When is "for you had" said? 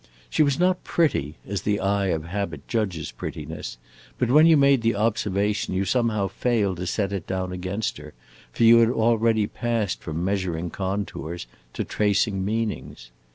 8.51-8.89